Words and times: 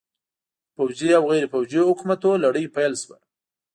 د 0.65 0.69
پوځي 0.75 1.09
او 1.17 1.23
غیر 1.31 1.45
پوځي 1.53 1.79
حکومتونو 1.89 2.41
لړۍ 2.45 2.65
پیل 2.75 2.93
شوه. 3.01 3.17